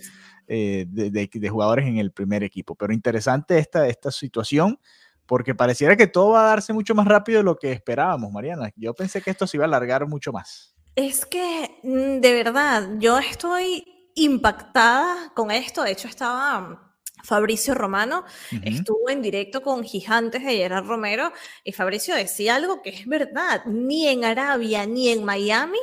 [0.47, 2.75] eh, de, jugadores en el primer equipo.
[2.75, 4.79] Pero interesante esta, esta situación
[5.25, 8.69] porque pareciera que todo va a darse mucho más rápido de lo que esperábamos, Mariana.
[8.75, 10.75] Yo pensé que esto se iba a alargar mucho más.
[10.95, 13.85] Es que, mm, de verdad, yo estoy
[14.15, 15.83] impactada con esto.
[15.83, 16.91] De hecho, estaba
[17.23, 18.25] Fabricio Romano,
[18.63, 21.31] estuvo en directo con Gigantes de Gerard Romero
[21.63, 23.63] y Fabricio decía algo que es verdad.
[23.65, 25.79] Ni en Arabia ni en Miami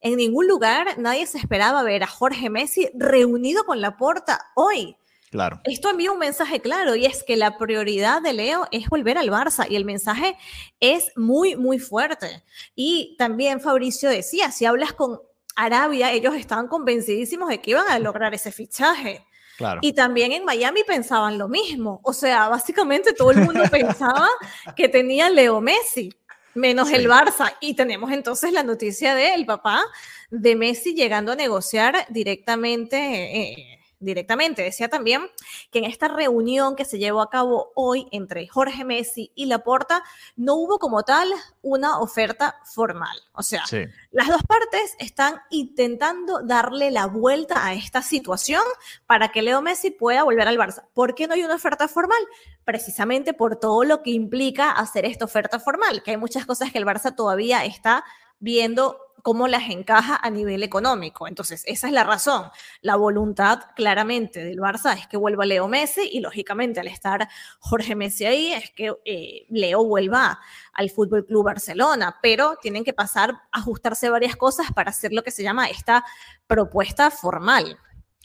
[0.00, 4.96] en ningún lugar nadie se esperaba ver a Jorge Messi reunido con la porta hoy.
[5.30, 5.60] Claro.
[5.64, 9.30] Esto envía un mensaje claro y es que la prioridad de Leo es volver al
[9.30, 10.36] Barça y el mensaje
[10.80, 12.44] es muy, muy fuerte.
[12.74, 15.20] Y también Fabricio decía, si hablas con
[15.56, 19.26] Arabia, ellos estaban convencidísimos de que iban a lograr ese fichaje.
[19.56, 19.80] Claro.
[19.82, 22.00] Y también en Miami pensaban lo mismo.
[22.04, 24.28] O sea, básicamente todo el mundo pensaba
[24.76, 26.10] que tenía Leo Messi
[26.56, 27.54] menos el Barça.
[27.60, 29.84] Y tenemos entonces la noticia del papá
[30.30, 34.62] de Messi llegando a negociar directamente eh, directamente.
[34.62, 35.22] Decía también
[35.70, 40.02] que en esta reunión que se llevó a cabo hoy entre Jorge Messi y Laporta,
[40.36, 41.28] no hubo como tal
[41.62, 43.18] una oferta formal.
[43.32, 43.64] O sea,
[44.10, 48.62] las dos partes están intentando darle la vuelta a esta situación
[49.06, 50.84] para que Leo Messi pueda volver al Barça.
[50.94, 52.20] ¿Por qué no hay una oferta formal?
[52.64, 56.78] Precisamente por todo lo que implica hacer esta oferta formal, que hay muchas cosas que
[56.78, 58.04] el Barça todavía está
[58.38, 61.26] viendo cómo las encaja a nivel económico.
[61.26, 62.44] Entonces, esa es la razón.
[62.80, 67.96] La voluntad claramente del Barça es que vuelva Leo Messi y lógicamente al estar Jorge
[67.96, 70.38] Messi ahí es que eh, Leo vuelva
[70.72, 75.32] al Fútbol Club Barcelona, pero tienen que pasar, ajustarse varias cosas para hacer lo que
[75.32, 76.04] se llama esta
[76.46, 77.80] propuesta formal.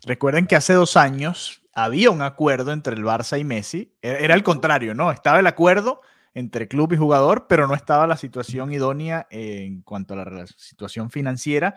[0.05, 3.97] Recuerden que hace dos años había un acuerdo entre el Barça y Messi.
[4.03, 5.11] E-, era el contrario, ¿no?
[5.11, 6.01] Estaba el acuerdo
[6.33, 11.09] entre club y jugador, pero no estaba la situación idónea en cuanto a la situación
[11.11, 11.75] financiera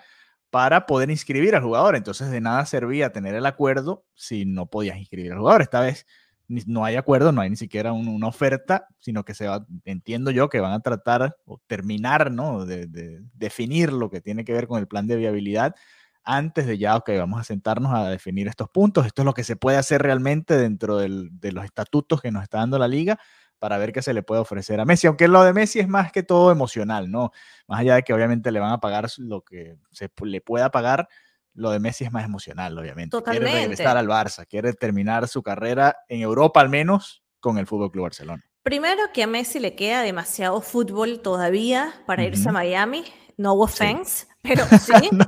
[0.50, 1.96] para poder inscribir al jugador.
[1.96, 5.62] Entonces de nada servía tener el acuerdo si no podías inscribir al jugador.
[5.62, 6.06] Esta vez
[6.46, 10.48] no hay acuerdo, no hay ni siquiera una oferta, sino que se va, entiendo yo
[10.48, 12.66] que van a tratar o terminar, ¿no?
[12.66, 12.86] De,
[13.32, 15.74] definir lo que tiene que ver con el plan de viabilidad
[16.22, 19.06] antes de ya, ok, vamos a sentarnos a definir estos puntos.
[19.06, 22.58] Esto es lo que se puede hacer realmente dentro de los estatutos que nos está
[22.58, 23.18] dando la liga
[23.58, 26.12] para ver qué se le puede ofrecer a Messi, aunque lo de Messi es más
[26.12, 27.32] que todo emocional, ¿no?
[27.66, 31.08] Más allá de que obviamente le van a pagar lo que se le pueda pagar,
[31.54, 33.10] lo de Messi es más emocional, obviamente.
[33.10, 33.50] Totalmente.
[33.50, 37.90] Quiere regresar al Barça, quiere terminar su carrera en Europa al menos con el Fútbol
[37.90, 38.44] Club Barcelona.
[38.62, 43.04] Primero que a Messi le queda demasiado fútbol todavía para irse a Miami
[43.36, 45.10] no offense, pero sí.
[45.12, 45.26] no,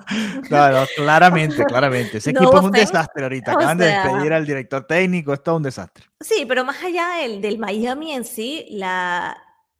[0.96, 2.18] claramente, claramente.
[2.18, 3.52] Ese equipo es un desastre ahorita.
[3.52, 6.06] Acaban de despedir al director técnico, es todo un desastre.
[6.20, 9.36] Sí, pero más allá del, del Miami en sí, la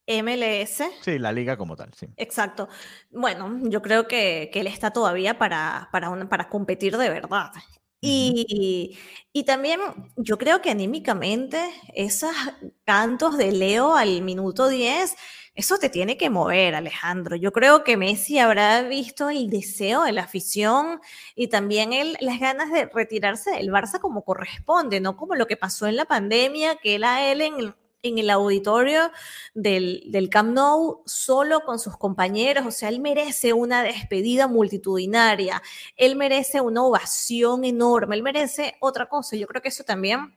[0.07, 0.83] MLS.
[1.03, 2.07] Sí, la liga como tal, sí.
[2.17, 2.69] Exacto.
[3.11, 7.51] Bueno, yo creo que, que él está todavía para, para, para competir de verdad.
[8.01, 8.99] Y,
[9.33, 9.81] y, también
[10.17, 11.59] yo creo que anímicamente
[11.95, 12.31] esos
[12.85, 15.17] cantos de Leo al minuto 10
[15.57, 17.35] eso te tiene que mover, Alejandro.
[17.35, 21.01] Yo creo que Messi habrá visto el deseo de la afición
[21.35, 25.57] y también él, las ganas de retirarse del Barça como corresponde, no como lo que
[25.57, 29.11] pasó en la pandemia, que él a él en, en el auditorio
[29.55, 32.67] del, del Camp Nou solo con sus compañeros.
[32.67, 35.63] O sea, él merece una despedida multitudinaria,
[35.97, 39.37] él merece una ovación enorme, él merece otra cosa.
[39.37, 40.37] Yo creo que eso también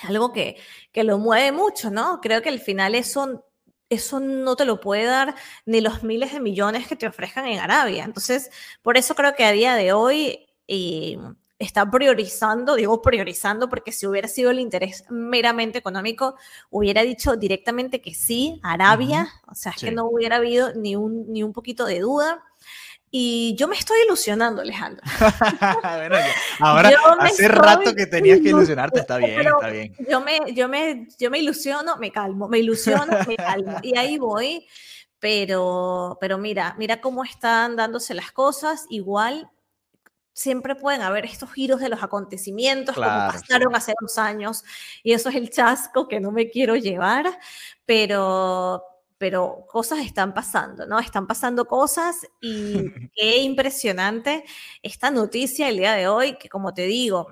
[0.00, 0.58] es algo que,
[0.92, 2.20] que lo mueve mucho, ¿no?
[2.20, 3.44] Creo que al final eso
[3.90, 5.34] eso no te lo puede dar
[5.66, 8.04] ni los miles de millones que te ofrezcan en Arabia.
[8.04, 8.50] Entonces,
[8.82, 11.18] por eso creo que a día de hoy eh,
[11.58, 16.36] está priorizando, digo priorizando, porque si hubiera sido el interés meramente económico,
[16.70, 21.30] hubiera dicho directamente que sí, Arabia, o sea, es que no hubiera habido ni un,
[21.30, 22.44] ni un poquito de duda.
[23.12, 25.02] Y yo me estoy ilusionando, Alejandro.
[25.82, 26.16] bueno,
[26.60, 29.94] ahora hace rato que tenías que ilusionarte, está bien, está bien.
[30.08, 33.78] Yo me, yo, me, yo me ilusiono, me calmo, me ilusiono, me calmo.
[33.82, 34.64] Y ahí voy,
[35.18, 38.86] pero, pero mira, mira cómo están dándose las cosas.
[38.90, 39.50] Igual
[40.32, 44.64] siempre pueden haber estos giros de los acontecimientos como pasaron hace dos años
[45.02, 47.26] y eso es el chasco que no me quiero llevar,
[47.84, 48.84] pero,
[49.20, 50.98] pero cosas están pasando, ¿no?
[50.98, 54.44] Están pasando cosas y qué impresionante
[54.82, 57.28] esta noticia el día de hoy, que como te digo,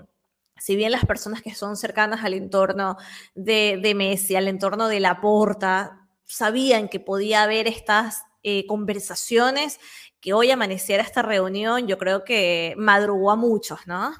[0.58, 2.98] si bien las personas que son cercanas al entorno
[3.34, 9.80] de, de Messi, al entorno de la porta, sabían que podía haber estas eh, conversaciones,
[10.20, 14.12] que hoy amaneciera esta reunión, yo creo que madrugó a muchos, ¿no?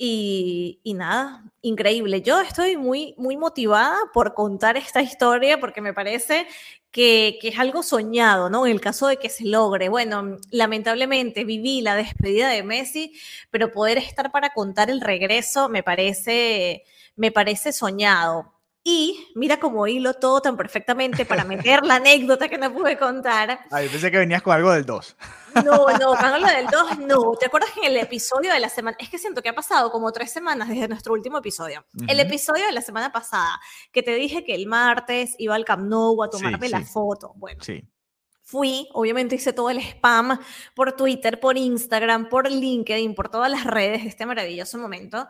[0.00, 2.22] Y, nada, increíble.
[2.22, 6.46] Yo estoy muy, muy motivada por contar esta historia porque me parece
[6.92, 8.64] que, que, es algo soñado, ¿no?
[8.64, 9.88] En el caso de que se logre.
[9.88, 13.12] Bueno, lamentablemente viví la despedida de Messi,
[13.50, 16.84] pero poder estar para contar el regreso me parece,
[17.16, 18.57] me parece soñado.
[18.90, 23.60] Y mira cómo hilo todo tan perfectamente para meter la anécdota que no pude contar.
[23.70, 25.16] Ay, pensé que venías con algo del 2.
[25.62, 27.34] No, no, con lo del 2 no.
[27.38, 29.92] ¿Te acuerdas que en el episodio de la semana, es que siento que ha pasado
[29.92, 31.84] como tres semanas desde nuestro último episodio.
[32.06, 33.60] El episodio de la semana pasada,
[33.92, 37.34] que te dije que el martes iba al Camp Nou a tomarme la foto.
[37.36, 37.62] Bueno.
[37.62, 37.86] Sí.
[38.42, 40.40] Fui, obviamente hice todo el spam
[40.74, 45.28] por Twitter, por Instagram, por LinkedIn, por todas las redes de este maravilloso momento.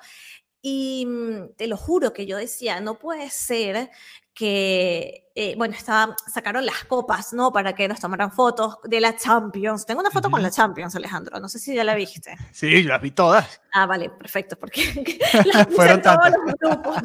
[0.61, 3.91] Y mm, te lo juro que yo decía, no puede ser
[4.39, 7.53] que, eh, bueno, estaba, sacaron las copas, ¿no?
[7.53, 9.85] Para que nos tomaran fotos de la Champions.
[9.85, 12.37] Tengo una foto con la Champions, Alejandro, no sé si ya la viste.
[12.53, 13.61] Sí, yo las vi todas.
[13.73, 14.83] Ah, vale, perfecto, porque
[15.45, 17.03] las Fueron todos los grupos.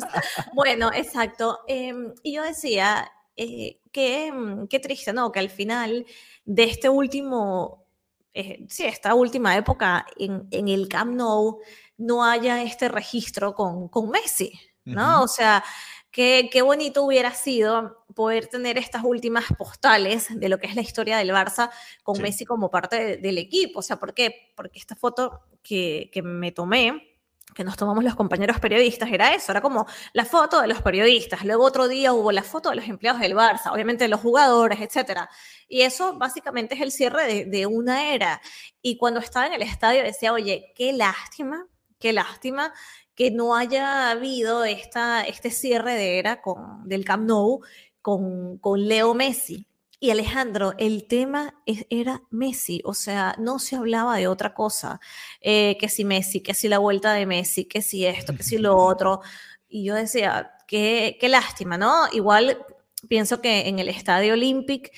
[0.54, 1.62] bueno, exacto.
[1.68, 5.32] Em, y yo decía, eh, que, mm, qué triste, ¿no?
[5.32, 6.06] Que al final
[6.46, 7.88] de este último,
[8.36, 11.62] eh, sí, esta última época en, en el Camp Nou,
[12.04, 15.24] no haya este registro con, con Messi, ¿no?
[15.24, 15.64] O sea,
[16.12, 20.82] qué, qué bonito hubiera sido poder tener estas últimas postales de lo que es la
[20.82, 21.72] historia del Barça
[22.04, 23.80] con Messi como parte del equipo.
[23.80, 24.54] O sea, ¿por qué?
[24.56, 27.18] Porque esta foto que, que me tomé,
[27.56, 31.44] que nos tomamos los compañeros periodistas, era eso, era como la foto de los periodistas.
[31.46, 34.80] Luego otro día hubo la foto de los empleados del Barça, obviamente de los jugadores,
[34.82, 35.22] etc.
[35.68, 38.42] Y eso básicamente es el cierre de, de, una era.
[38.82, 41.66] Y cuando estaba en el estadio decía, oye, qué lástima,
[42.04, 42.74] qué lástima
[43.16, 47.62] que no haya habido esta, este cierre de era con, del Camp Nou
[48.02, 49.66] con, con Leo Messi.
[50.02, 55.00] Y Alejandro, el tema era Messi, o sea, no se hablaba de otra cosa,
[55.40, 58.58] eh, que si Messi, que si la vuelta de Messi, que si esto, que si
[58.58, 59.22] lo otro.
[59.70, 62.08] Y yo decía, qué, qué lástima, ¿no?
[62.12, 62.66] Igual
[63.08, 64.92] pienso que en el Estadio Olympic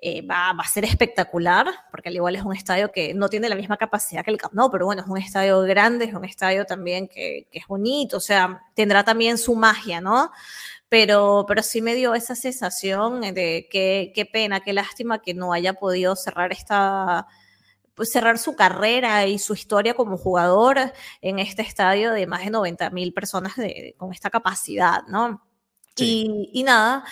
[0.00, 3.48] eh, va, va, a ser espectacular, porque al igual es un estadio que no tiene
[3.48, 6.24] la misma capacidad que el Camp Nou, pero bueno, es un estadio grande, es un
[6.24, 10.30] estadio también que, que es bonito, o sea, tendrá también su magia, ¿no?
[10.88, 15.52] pero, pero sí me dio esa sensación de que qué pena, qué lástima que no
[15.52, 17.26] haya podido cerrar esta
[17.94, 20.78] pues cerrar su carrera y su historia como jugador
[21.20, 25.42] en este estadio de más de 90 mil personas de, con esta capacidad, ¿no?
[25.98, 26.48] Sí.
[26.52, 27.04] Y, y, nada,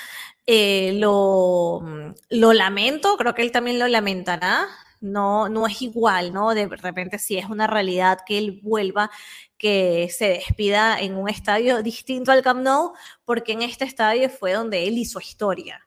[0.46, 1.82] eh, lo,
[2.30, 4.66] lo lamento, creo que él también lo lamentará,
[5.00, 6.54] no, no es igual, ¿no?
[6.54, 9.10] De repente si es una realidad que él vuelva,
[9.58, 12.92] que se despida en un estadio distinto al Camp Nou,
[13.24, 15.86] porque en este estadio fue donde él hizo historia.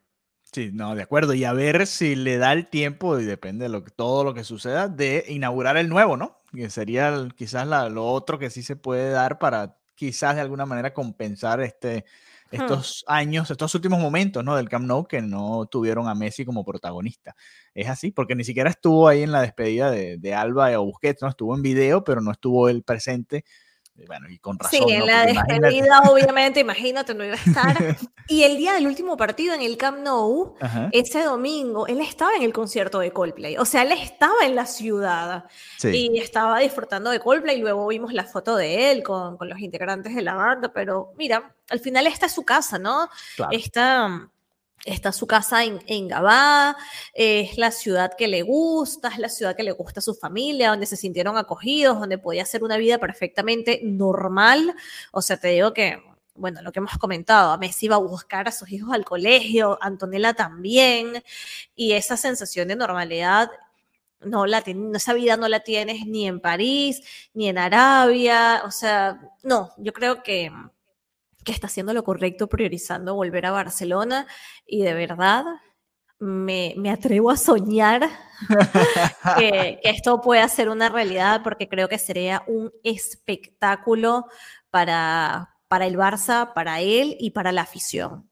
[0.51, 1.33] Sí, no, de acuerdo.
[1.33, 4.43] Y a ver si le da el tiempo, y depende de lo todo lo que
[4.43, 6.41] suceda, de inaugurar el nuevo, ¿no?
[6.51, 10.65] Que sería quizás la, lo otro que sí se puede dar para quizás de alguna
[10.65, 12.05] manera compensar este,
[12.51, 14.55] estos años, estos últimos momentos, ¿no?
[14.55, 17.35] Del Camp Nou que no tuvieron a Messi como protagonista.
[17.73, 21.21] Es así, porque ni siquiera estuvo ahí en la despedida de, de Alba o Busquets,
[21.21, 21.29] ¿no?
[21.29, 23.45] Estuvo en video, pero no estuvo él presente
[24.07, 24.87] bueno, y con razón.
[24.87, 27.77] Sí, en la despedida, obviamente, imagínate, no iba a estar.
[28.31, 30.89] Y el día del último partido en el Camp Nou, Ajá.
[30.91, 33.57] ese domingo, él estaba en el concierto de Coldplay.
[33.57, 35.45] O sea, él estaba en la ciudad
[35.79, 36.11] sí.
[36.13, 37.57] y estaba disfrutando de Coldplay.
[37.57, 40.71] Y luego vimos la foto de él con, con, los integrantes de la banda.
[40.71, 43.09] Pero mira, al final esta es su casa, ¿no?
[43.35, 43.51] Claro.
[43.51, 44.29] Esta
[44.85, 46.77] Está su casa en, en Gabá,
[47.13, 50.69] es la ciudad que le gusta, es la ciudad que le gusta a su familia,
[50.69, 54.73] donde se sintieron acogidos, donde podía hacer una vida perfectamente normal.
[55.11, 56.01] O sea, te digo que,
[56.35, 60.33] bueno, lo que hemos comentado, Messi iba a buscar a sus hijos al colegio, Antonella
[60.33, 61.23] también,
[61.75, 63.49] y esa sensación de normalidad
[64.21, 67.01] no la esa vida no la tienes ni en París,
[67.33, 70.51] ni en Arabia, o sea, no, yo creo que
[71.49, 74.27] que está haciendo lo correcto priorizando volver a Barcelona
[74.67, 75.45] y de verdad
[76.19, 78.07] me, me atrevo a soñar
[79.37, 84.27] que, que, esto pueda ser una realidad porque creo que sería un espectáculo
[84.69, 88.29] para, para el Barça, para él y para la afición.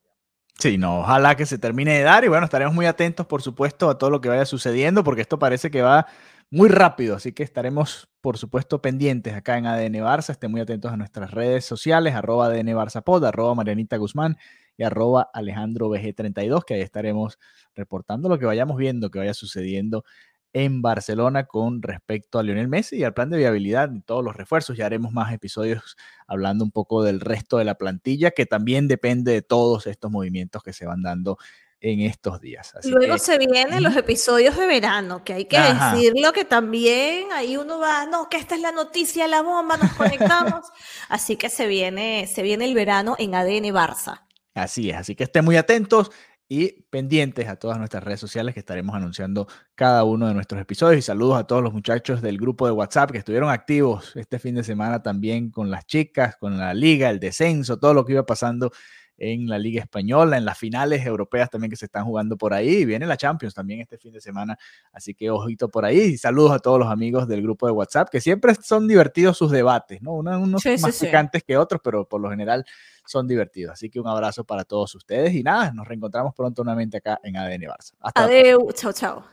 [0.60, 3.90] Sí, no, ojalá que se termine de dar y bueno, estaremos muy atentos por supuesto
[3.90, 6.06] a todo lo que vaya sucediendo porque esto parece que va
[6.50, 10.32] muy rápido, así que estaremos, por supuesto, pendientes acá en ADN Barça.
[10.32, 14.38] Estén muy atentos a nuestras redes sociales, arroba ADN Barça Pod, arroba Marianita Guzmán
[14.78, 17.38] y arroba Alejandro BG32, que ahí estaremos
[17.76, 20.06] reportando lo que vayamos viendo, que vaya sucediendo
[20.54, 24.36] en Barcelona con respecto a Lionel Messi y al plan de viabilidad y todos los
[24.36, 24.78] refuerzos.
[24.78, 29.34] Ya haremos más episodios hablando un poco del resto de la plantilla, que también depende
[29.34, 31.38] de todos estos movimientos que se van dando
[31.80, 32.76] en estos días.
[32.76, 35.96] Así Luego que, se vienen los episodios de verano, que hay que Ajá.
[35.96, 39.94] decirlo que también ahí uno va, no, que esta es la noticia, la bomba, nos
[39.94, 40.66] conectamos.
[41.10, 44.24] así que se viene, se viene el verano en ADN Barça.
[44.56, 46.12] Así es, así que estén muy atentos
[46.50, 51.00] y pendientes a todas nuestras redes sociales que estaremos anunciando cada uno de nuestros episodios
[51.00, 54.56] y saludos a todos los muchachos del grupo de WhatsApp que estuvieron activos este fin
[54.56, 58.26] de semana también con las chicas, con la liga, el descenso, todo lo que iba
[58.26, 58.72] pasando
[59.18, 62.70] en la Liga Española, en las finales europeas también que se están jugando por ahí.
[62.70, 64.58] Y viene la Champions también este fin de semana,
[64.92, 66.00] así que ojito por ahí.
[66.00, 69.52] Y saludos a todos los amigos del grupo de WhatsApp, que siempre son divertidos sus
[69.52, 70.14] debates, ¿no?
[70.14, 71.46] Unos, unos sí, más sí, picantes sí.
[71.48, 72.66] que otros, pero por lo general
[73.06, 73.74] son divertidos.
[73.74, 77.38] Así que un abrazo para todos ustedes y nada, nos reencontramos pronto nuevamente acá en
[77.38, 77.94] ADN Barça.
[78.00, 79.24] Hasta Adeu, chao, chao.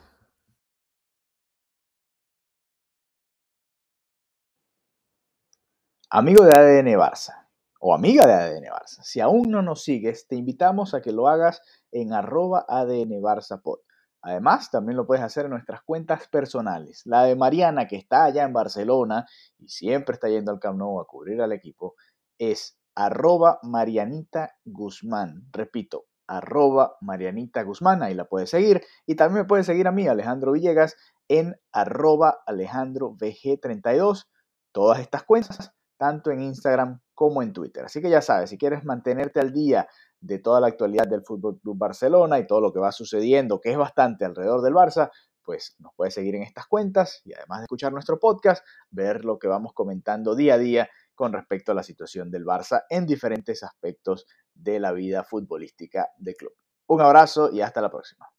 [6.11, 7.44] Amigo de ADN Barça
[7.87, 9.03] o amiga de ADN Barça.
[9.03, 11.61] Si aún no nos sigues, te invitamos a que lo hagas
[11.93, 13.81] en arroba ADN Barça Pod.
[14.23, 17.03] Además, también lo puedes hacer en nuestras cuentas personales.
[17.05, 19.27] La de Mariana, que está allá en Barcelona
[19.59, 21.95] y siempre está yendo al Camp Nou a cubrir al equipo,
[22.39, 25.43] es arroba Marianita Guzmán.
[25.53, 28.81] Repito, arroba Marianita Guzmán, ahí la puedes seguir.
[29.05, 30.97] Y también me puedes seguir a mí, Alejandro Villegas,
[31.29, 34.25] en arroba Alejandro VG32.
[34.73, 37.85] Todas estas cuentas tanto en Instagram como en Twitter.
[37.85, 39.89] Así que ya sabes, si quieres mantenerte al día
[40.21, 43.71] de toda la actualidad del Fútbol Club Barcelona y todo lo que va sucediendo, que
[43.71, 45.11] es bastante alrededor del Barça,
[45.43, 49.39] pues nos puedes seguir en estas cuentas y además de escuchar nuestro podcast, ver lo
[49.39, 53.63] que vamos comentando día a día con respecto a la situación del Barça en diferentes
[53.63, 56.55] aspectos de la vida futbolística del club.
[56.87, 58.34] Un abrazo y hasta la próxima.